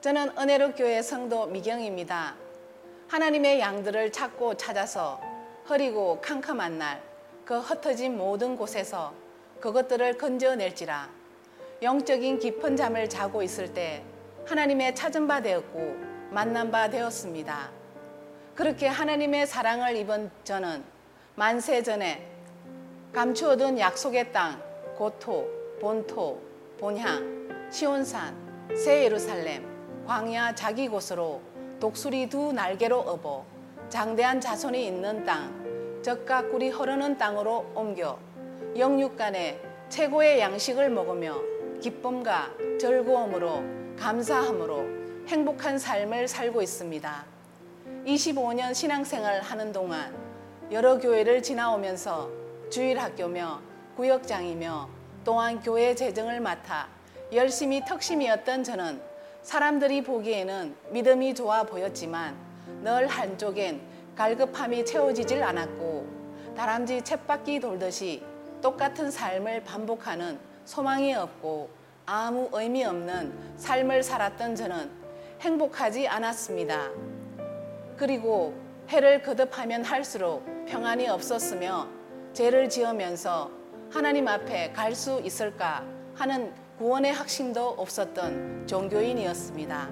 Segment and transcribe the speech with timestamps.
[0.00, 2.34] 저는 은혜로 교회 성도 미경입니다.
[3.06, 5.20] 하나님의 양들을 찾고 찾아서
[5.66, 7.00] 흐리고 캄캄한 날,
[7.44, 9.14] 그 흩어진 모든 곳에서
[9.60, 11.10] 그것들을 건져낼지라.
[11.80, 14.02] 영적인 깊은 잠을 자고 있을 때
[14.46, 15.94] 하나님의 찾은 바 되었고
[16.30, 17.70] 만난 바 되었습니다.
[18.56, 20.82] 그렇게 하나님의 사랑을 입은 저는
[21.36, 22.28] 만세 전에
[23.12, 24.60] 감추어둔 약속의 땅,
[24.96, 25.48] 고토,
[25.80, 26.42] 본토,
[26.80, 29.64] 본향, 시온산, 새 예루살렘,
[30.06, 31.40] 광야 자기 곳으로
[31.80, 33.44] 독수리 두 날개로 업어
[33.88, 38.18] 장대한 자손이 있는 땅, 젖과 꿀이 흐르는 땅으로 옮겨
[38.76, 41.36] 영육간에 최고의 양식을 먹으며
[41.80, 43.62] 기쁨과 즐거움으로
[43.98, 44.84] 감사함으로
[45.26, 47.24] 행복한 삶을 살고 있습니다.
[48.06, 50.14] 25년 신앙생활 하는 동안
[50.70, 52.30] 여러 교회를 지나오면서
[52.70, 53.60] 주일학교며
[53.96, 54.88] 구역장이며
[55.24, 56.97] 또한 교회 재정을 맡아
[57.32, 59.00] 열심히 턱심이었던 저는
[59.42, 62.34] 사람들이 보기에는 믿음이 좋아 보였지만
[62.82, 63.80] 늘 한쪽엔
[64.16, 66.06] 갈급함이 채워지질 않았고
[66.56, 68.22] 다람쥐 쳇바퀴 돌듯이
[68.62, 71.68] 똑같은 삶을 반복하는 소망이 없고
[72.06, 74.90] 아무 의미 없는 삶을 살았던 저는
[75.40, 76.88] 행복하지 않았습니다.
[77.96, 78.54] 그리고
[78.88, 81.86] 해를 거듭하면 할수록 평안이 없었으며
[82.32, 83.50] 죄를 지으면서
[83.90, 85.84] 하나님 앞에 갈 수 있을까
[86.14, 89.88] 하는 구원의 확신도 없었던 종교인이었습니다.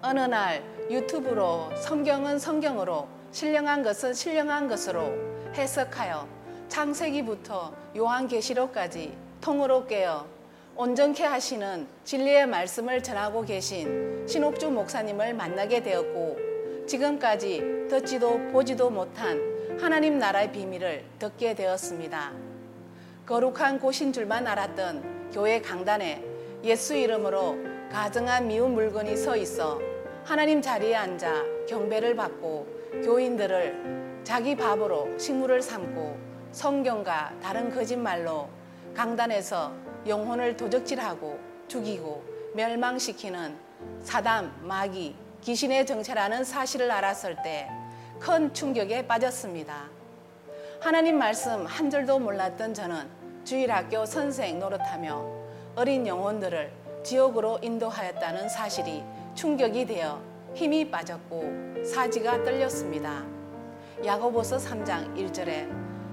[0.00, 5.12] 어느 날 유튜브로 성경은 성경으로 신령한 것은 신령한 것으로
[5.54, 6.26] 해석하여
[6.68, 10.26] 창세기부터 요한계시록까지 통으로 깨어
[10.74, 19.38] 온전케 하시는 진리의 말씀을 전하고 계신 신옥주 목사님을 만나게 되었고 지금까지 듣지도 보지도 못한
[19.78, 22.32] 하나님 나라의 비밀을 듣게 되었습니다.
[23.26, 26.24] 거룩한 곳인 줄만 알았던 교회 강단에
[26.64, 27.56] 예수 이름으로
[27.90, 29.80] 가정한 미운 물건이 서 있어
[30.24, 32.66] 하나님 자리에 앉아 경배를 받고
[33.04, 36.18] 교인들을 자기 밥으로 식물을 삼고
[36.52, 38.48] 성경과 다른 거짓말로
[38.94, 39.72] 강단에서
[40.06, 42.22] 영혼을 도적질하고 죽이고
[42.54, 43.56] 멸망시키는
[44.02, 47.68] 사담, 마귀, 귀신의 정체라는 사실을 알았을 때
[48.20, 49.88] 큰 충격에 빠졌습니다.
[50.78, 53.08] 하나님 말씀 한 줄도 몰랐던 저는
[53.44, 55.24] 주일학교 선생 노릇하며
[55.76, 56.70] 어린 영혼들을
[57.02, 59.02] 지옥으로 인도하였다는 사실이
[59.34, 60.20] 충격이 되어
[60.54, 63.24] 힘이 빠졌고 사지가 떨렸습니다.
[64.04, 65.68] 야고보서 3장 1절에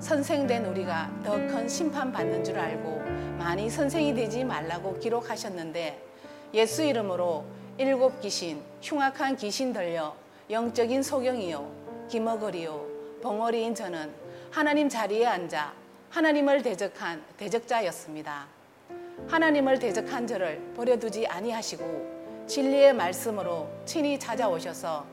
[0.00, 3.02] 선생된 우리가 더 큰 심판 받는 줄 알고
[3.38, 6.02] 많이 선생이 되지 말라고 기록하셨는데
[6.54, 7.44] 예수 이름으로
[7.78, 10.14] 일곱 귀신, 흉악한 귀신 들려
[10.50, 12.86] 영적인 소경이요 기머거리요
[13.22, 14.10] 벙어리인 저는
[14.50, 15.81] 하나님 자리에 앉아
[16.12, 18.46] 하나님을 대적한 대적자였습니다.
[19.28, 25.06] 하나님을 대적한 저를 버려두지 아니하시고 진리의 말씀으로 친히 찾아오셔서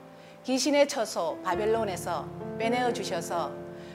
[0.43, 2.27] 귀신의 처소 바벨론에서
[2.57, 3.49] 빼내어 주셔서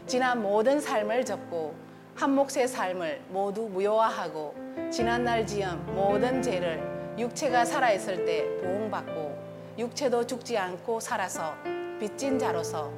[0.07, 1.75] 지난 모든 삶을 접고
[2.15, 4.55] 한 몫의 삶을 모두 무효화하고
[4.91, 11.55] 지난 날 지은 모든 죄를 육체가 살아있을 때 보응받고 육체도 죽지 않고 살아서
[12.01, 12.91] 빚진 자로서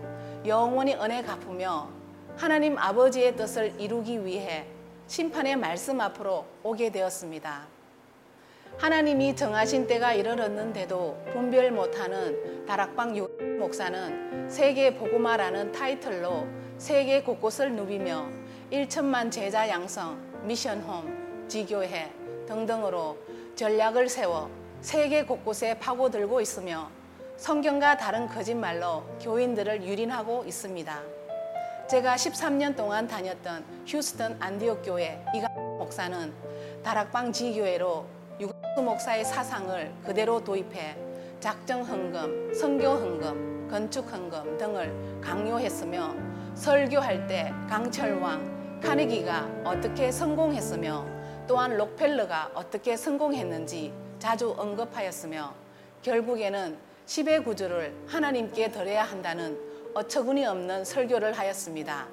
[0.46, 1.95] 영원히 은혜 갚으며
[2.36, 4.66] 하나님 아버지의 뜻을 이루기 위해
[5.06, 7.66] 심판의 말씀 앞으로 오게 되었습니다.
[8.76, 13.26] 하나님이 정하신 때가 이르렀는데도 분별 못하는 다락방 유
[13.58, 16.46] 목사는 세계 복음화라는 타이틀로
[16.76, 18.28] 세계 곳곳을 누비며
[18.70, 22.12] 1천만 제자 양성, 미션홈, 지교회
[22.46, 23.16] 등등으로
[23.54, 24.50] 전략을 세워
[24.82, 26.90] 세계 곳곳에 파고들고 있으며
[27.38, 31.15] 성경과 다른 거짓말로 교인들을 유린하고 있습니다.
[31.88, 36.32] 제가 13년 동안 다녔던 휴스턴 안디옥 교회 이가 목사는
[36.82, 38.04] 다락방 지교회로
[38.40, 40.96] 유가수 목사의 사상을 그대로 도입해
[41.38, 46.12] 작정 헌금, 선교 헌금, 건축 헌금 등을 강요했으며
[46.56, 51.06] 설교할 때 강철왕 카네기가 어떻게 성공했으며
[51.46, 55.54] 또한 록펠러가 어떻게 성공했는지 자주 언급하였으며
[56.02, 62.06] 결국에는 10의 구주를 하나님께 드려야 한다는 어처구니 없는 설교를 하였습니다.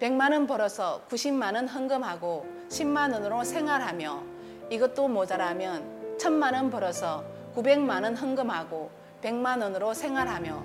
[0.00, 4.22] 100만 원 벌어서 90만 원 헌금하고 10만 원으로 생활하며
[4.68, 7.24] 이것도 모자라면 1000만 원 벌어서
[7.56, 8.90] 900만 원 헌금하고
[9.22, 10.62] 100만 원으로 생활하며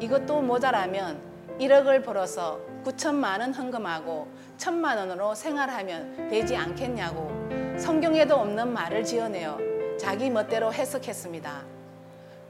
[0.00, 1.18] 이것도 모자라면
[1.58, 4.28] 1억을 벌어서 9천만 원 헌금하고
[4.58, 7.30] 1000만 원으로 생활하면 되지 않겠냐고
[7.78, 9.58] 성경에도 없는 말을 지어내어
[9.98, 11.62] 자기 멋대로 해석했습니다.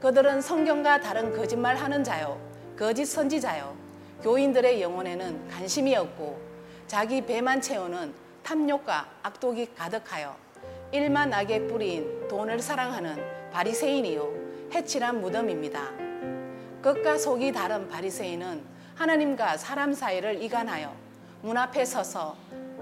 [0.01, 2.37] 그들은 성경과 다른 거짓말 하는 자요,
[2.77, 3.73] 거짓 선지자요,
[4.21, 6.37] 교인들의 영혼에는 관심이 없고
[6.87, 8.13] 자기 배만 채우는
[8.43, 10.35] 탐욕과 악독이 가득하여
[10.91, 13.17] 일만 악에 뿌린 돈을 사랑하는
[13.51, 15.89] 바리새인이요 해칠한 무덤입니다.
[16.81, 18.61] 끝과 속이 다른 바리새인은
[18.95, 20.93] 하나님과 사람 사이를 이간하여
[21.43, 22.35] 문 앞에 서서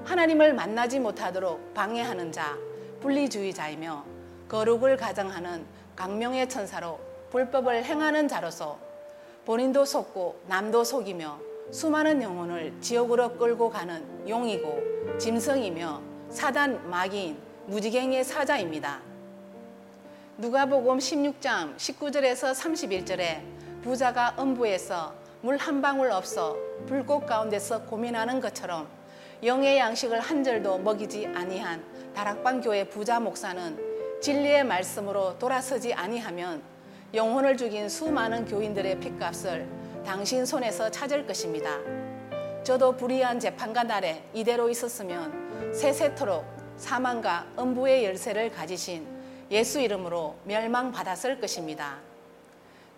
[0.06, 2.57] 하나님을 만나지 못하도록 방해하는 자,
[3.01, 4.04] 분리주의자이며
[4.50, 5.66] 거룩을 가정하는
[5.96, 7.00] 강명의 천사로
[7.30, 8.80] 불법을 행하는 자로서
[9.45, 11.38] 본인도 속고 남도 속이며
[11.69, 19.01] 수많은 영혼을 지옥으로 끌고 가는 용이고 짐승이며 사단 마귀인 무지갱이의 사자입니다.
[20.38, 23.42] 누가복음 16장 19절에서 31절에
[23.84, 26.56] 부자가 음부에서 물 한 방울 없어
[26.88, 28.88] 불꽃 가운데서 고민하는 것처럼
[29.44, 31.84] 영의 양식을 한 절도 먹이지 아니한
[32.16, 33.78] 다락방 교회 부자 목사는
[34.22, 36.62] 진리의 말씀으로 돌아서지 아니하면
[37.13, 39.68] 영혼을 죽인 수많은 교인들의 핏값을
[40.04, 41.77] 당신 손에서 찾을 것입니다.
[42.63, 46.44] 저도 불의한 재판관 날에 이대로 있었으면 세세토록
[46.77, 49.06] 사망과 음부의 열쇠를 가지신
[49.51, 52.00] 예수 이름으로 멸망받았을 것입니다.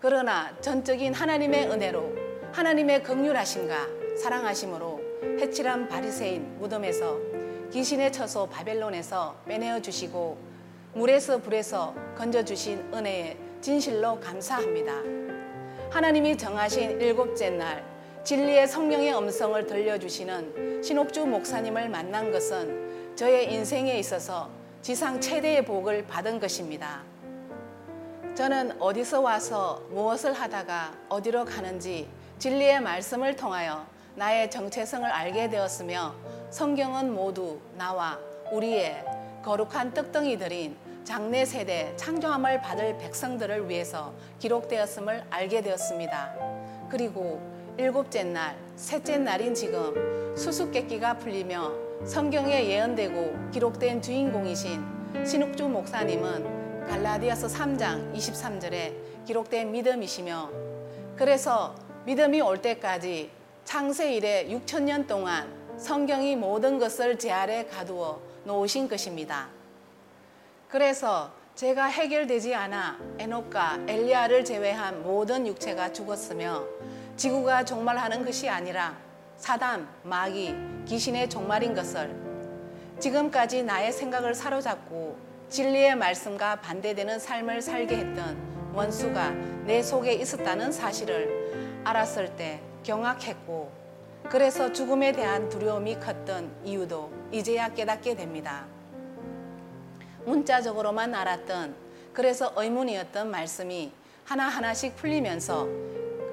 [0.00, 2.12] 그러나 전적인 하나님의 은혜로
[2.52, 3.86] 하나님의 극률하심과
[4.22, 5.00] 사랑하심으로
[5.40, 7.18] 해칠한 바리새인 무덤에서
[7.70, 10.38] 귀신의 처소 바벨론에서 빼내어 주시고
[10.94, 14.92] 물에서 불에서 건져 주신 은혜에 진실로 감사합니다.
[15.90, 17.84] 하나님이 정하신 일곱째 날
[18.24, 24.50] 진리의 성령의 음성을 들려주시는 신옥주 목사님을 만난 것은 저의 인생에 있어서
[24.82, 27.02] 지상 최대의 복을 받은 것입니다.
[28.34, 32.08] 저는 어디서 와서 무엇을 하다가 어디로 가는지
[32.38, 33.86] 진리의 말씀을 통하여
[34.16, 36.14] 나의 정체성을 알게 되었으며
[36.50, 38.18] 성경은 모두 나와
[38.52, 39.04] 우리의
[39.42, 40.76] 거룩한 떡덩이들인
[41.06, 46.34] 장래 세대 창조함을 받을 백성들을 위해서 기록되었음을 알게 되었습니다.
[46.90, 47.40] 그리고
[47.78, 51.72] 일곱째 날, 셋째 날인 지금 수수께끼가 풀리며
[52.04, 60.50] 성경에 예언되고 기록된 주인공이신 신욱주 목사님은 갈라디아서 3장 23절에 기록된 믿음이시며
[61.14, 63.30] 그래서 믿음이 올 때까지
[63.64, 65.48] 창세 이래 6천 년 동안
[65.78, 69.55] 성경이 모든 것을 제 아래 가두어 놓으신 것입니다.
[70.68, 76.64] 그래서 제가 해결되지 않아 에녹과 엘리야를 제외한 모든 육체가 죽었으며
[77.16, 78.96] 지구가 종말하는 것이 아니라
[79.36, 80.54] 사단, 마귀,
[80.86, 82.14] 귀신의 종말인 것을
[82.98, 85.16] 지금까지 나의 생각을 사로잡고
[85.48, 88.36] 진리의 말씀과 반대되는 삶을 살게 했던
[88.74, 89.30] 원수가
[89.64, 93.70] 내 속에 있었다는 사실을 알았을 때 경악했고
[94.28, 98.66] 그래서 죽음에 대한 두려움이 컸던 이유도 이제야 깨닫게 됩니다.
[100.26, 101.74] 문자적으로만 알았던
[102.12, 103.92] 그래서 의문이었던 말씀이
[104.24, 105.68] 하나하나씩 풀리면서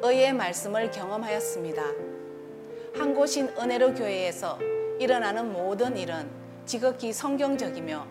[0.01, 1.83] 의의 말씀을 경험하였습니다.
[2.95, 4.59] 한 곳인 은혜로 교회에서
[4.99, 6.29] 일어나는 모든 일은
[6.65, 8.05] 지극히 성경적이며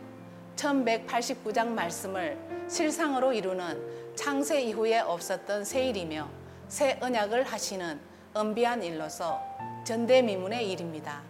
[0.56, 2.38] 1189장 말씀을
[2.69, 6.29] 실상으로 이루는 창세 이후에 없었던 새 일이며
[6.69, 7.99] 새 언약을 하시는
[8.36, 9.41] 은비한 일로서
[9.84, 11.22] 전대미문의 일입니다.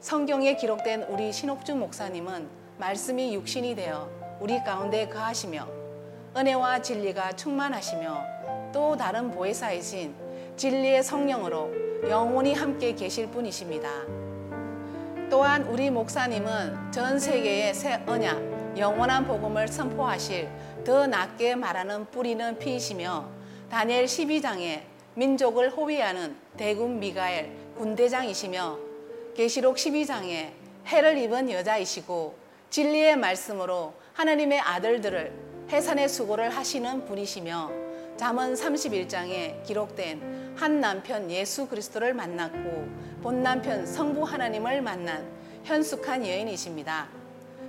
[0.00, 4.10] 성경에 기록된 우리 신옥주 목사님은 말씀이 육신이 되어
[4.40, 5.68] 우리 가운데 거하시며
[6.36, 10.12] 은혜와 진리가 충만하시며 또 다른 보혜사이신
[10.56, 11.70] 진리의 성령으로
[12.08, 13.88] 영원히 함께 계실 분이십니다.
[15.30, 20.48] 또한 우리 목사님은 전 세계의 새 언약, 영원한 복음을 선포하실
[20.84, 23.28] 더 낮게 말하는 뿌리는 피이시며
[23.70, 24.80] 다니엘 12장에
[25.14, 27.48] 민족을 호위하는 대군 미가엘
[27.78, 28.76] 군대장이시며
[29.36, 30.50] 계시록 12장에
[30.88, 32.41] 해를 입은 여자이시고
[32.72, 35.30] 진리의 말씀으로 하나님의 아들들을
[35.68, 37.70] 해산의 수고를 하시는 분이시며
[38.16, 42.88] 잠언 31장에 기록된 한 남편 예수 그리스도를 만났고
[43.22, 45.30] 본 남편 성부 하나님을 만난
[45.64, 47.08] 현숙한 여인이십니다.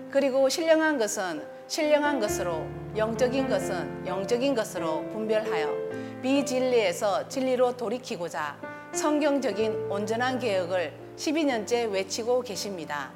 [0.09, 8.57] 그리고 신령한 것은 신령한 것으로 영적인 것은 영적인 것으로 분별하여 비진리에서 진리로 돌이키고자
[8.93, 13.11] 성경적인 온전한 개혁을 12년째 외치고 계십니다.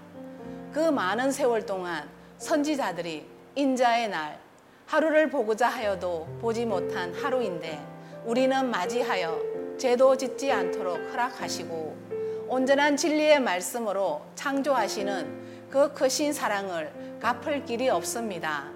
[0.77, 2.07] 그 많은 세월 동안
[2.38, 4.38] 선지자들이 인자의 날
[4.86, 7.84] 하루를 보고자 하여도 보지 못한 하루인데
[8.24, 9.41] 우리는 맞이하여
[9.79, 18.69] 죄도 짓지 않도록 허락하시고 온전한 진리의 말씀으로 창조하시는 그 크신 사랑을 갚을 길이 없습니다.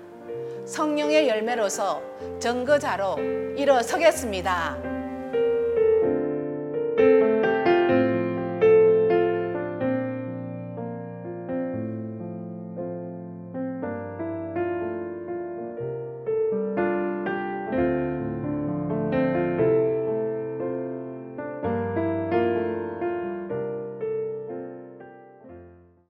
[0.65, 2.01] 성령의 열매로서
[2.39, 3.19] 증거자로
[3.55, 4.90] 일어서겠습니다.